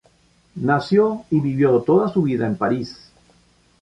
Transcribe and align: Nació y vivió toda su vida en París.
Nació 0.55 1.25
y 1.29 1.39
vivió 1.41 1.79
toda 1.83 2.09
su 2.11 2.23
vida 2.23 2.47
en 2.47 2.57
París. 2.57 3.11